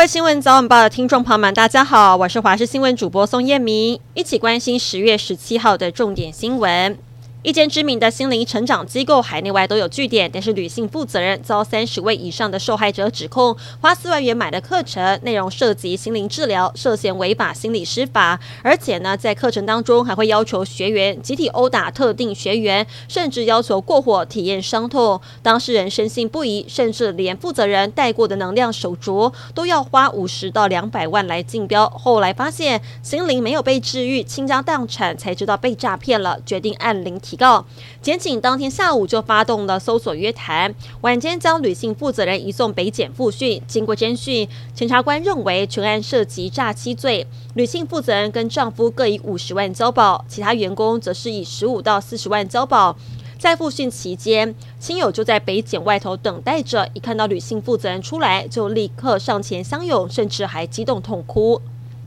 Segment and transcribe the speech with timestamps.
[0.00, 6.96] 各位新闻早晚报的听众朋友们，大家好，我是华视新闻主播宋燕明，一起关心十月十七号的重点新闻。
[7.42, 25.18] 一间知名的心灵成长机构海内外都有据点，但是女性负责人遭三十位以上的受害者指控，花四万元买的课程内容涉及心灵治疗，涉嫌违法心理师法，而且呢，在课程当中还会要求学员集体殴打特定学员，甚至要求过火体验伤痛。
[25.42, 31.88] 当事人深信不疑，甚至连负责人带过的能量手镯都要花五十到两百万来竞标。
[31.88, 37.18] 后来发现心灵没有被治愈，倾家荡产，才知道被诈骗了，决定按零。
[37.30, 37.64] 提告，
[38.02, 43.62] 检警当天下午就发动了搜索约谈，晚间将女性负责人移送北检复讯。
[43.68, 47.24] 经过侦讯，检察官认为全案涉及诈欺罪，
[47.54, 52.96] 女性负责人跟丈夫各以五十万交保，其他员工则是以十五到四十万交保。
[53.38, 61.62] 在复讯期间，亲友就在北检外头等待着，一看到女性负责人出来，就立刻上前相拥，甚至还激动痛哭。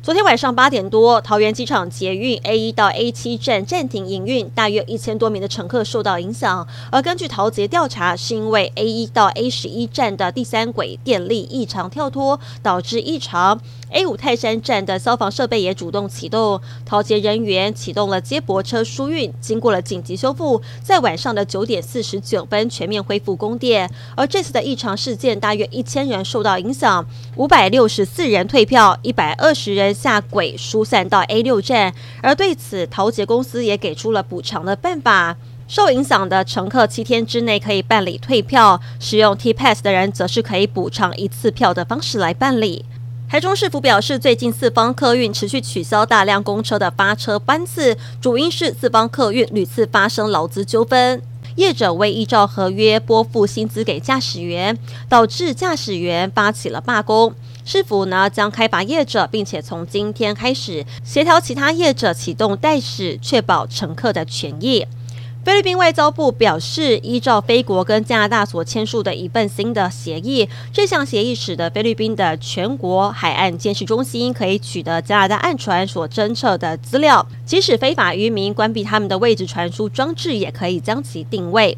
[0.00, 6.66] 昨天晚上八点多，桃园机场捷运 A 一到 A 七站暂停营运，大约一千多名的乘客受到影响。
[6.90, 13.60] 而根据桃捷调查，是因为 A 一到 A 十一站的第三轨电力异常跳脱导致异常。
[13.90, 23.90] A 五泰山站的消防设备也主动启动，桃捷人员启动了接驳车疏运，经过了紧急修复，在晚上的九点四十九分全面恢复供电。
[24.14, 27.04] 而这次的异常事件，大约一千人受到影响，
[27.36, 29.87] 五百六十四人退票，一百二十人。
[29.92, 35.36] 下轨疏散到 A 六站，而对此桃捷公司也给出了补偿的办法。
[35.66, 42.86] 受影响的乘客七天之内可以办理退票，使用 T Pass 的人则是可以补偿一次票的方式来办理。
[43.28, 51.20] 台中市府表示，最近四方客运持续取消大量公车的发车班次，主因是四方客运屡次发生劳资纠纷，
[51.56, 54.78] 业者未依照合约拨付薪资给驾驶员，
[55.10, 57.34] 导致驾驶员发起了罢工。
[57.70, 64.86] 市府呢将开罚业者，并且从今天开始协调其他业者启动代驶，确保乘客的权益。
[65.44, 81.76] 菲律宾外交部表示，依照菲国跟加拿大所签署的一份新的协议，这项协议使得菲律宾的全国海岸监视中心可以取得加拿大岸船所侦测的资料，即使非法渔民关闭他们的位置传输装置，也可以将其定位。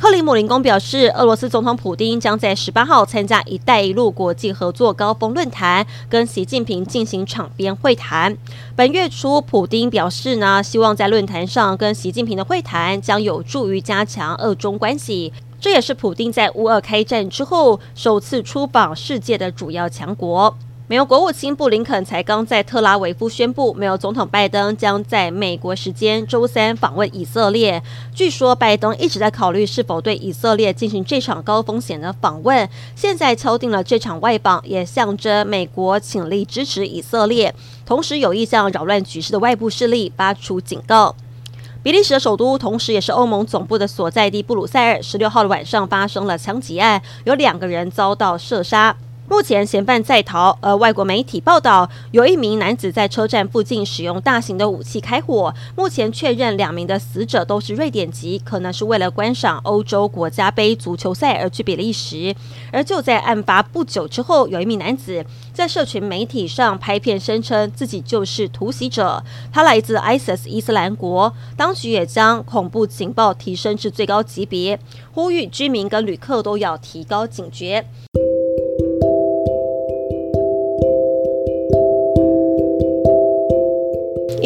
[0.00, 8.38] 克里姆林宫表示，俄罗斯总统普丁将在十八号参加“一带一路”国际合作高峰论坛，跟习近平进行场边会谈。
[8.76, 15.32] 本月初，普丁表示呢，希望在论坛上跟习近平的会谈将有助于加强俄中关系。
[15.60, 20.56] 这也是普丁在乌俄开战之后首次出访世界的主要强国。
[20.90, 27.82] 美国国务卿布林肯才刚在特拉维夫宣布，美国总统拜登将在美国时间周三访问以色列。
[28.14, 32.66] 据说拜登一直在考虑是否对以色列进行这场高风险的访问。
[32.96, 41.14] 现在敲定了这场外访，也象征美国倾力支持以色列，同时有意向扰乱局势的外部势力发出警告。
[41.82, 48.96] 比利时的首都，同时也是欧盟总部的所在地布鲁塞尔，十六号的晚上发生了枪击案，有两个人遭到射杀。
[49.28, 55.54] 目前嫌犯在逃，而外国媒体报道，有一名男子在车站附近使用大型的武器开火。
[55.76, 62.34] 目前确认两名的死者都是瑞典籍，可能是为了观赏欧洲国家杯足球赛而去比利时。
[62.72, 65.22] 而就在案发不久之后，有一名男子
[65.52, 69.22] 在社群媒体上拍片，声称自己就是突袭者，
[69.52, 71.30] 他来自 ISIS 伊斯兰国。
[71.54, 74.80] 当局也将恐怖警报提升至最高级别，
[75.12, 77.84] 呼吁居民跟旅客都要提高警觉。